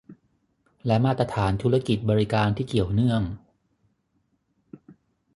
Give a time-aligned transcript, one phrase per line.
[0.85, 3.21] และมาตรฐานธุรกิจบริการที่เกี่ยวเนื่อง